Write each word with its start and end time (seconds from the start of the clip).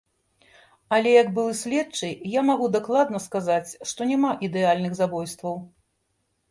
Але 0.95 1.11
як 1.21 1.27
былы 1.35 1.53
следчы, 1.59 2.09
я 2.39 2.45
магу 2.49 2.71
дакладна 2.79 3.23
сказаць, 3.29 3.67
што 3.93 4.11
няма 4.15 4.31
ідэальных 4.51 4.99
забойстваў. 5.03 5.55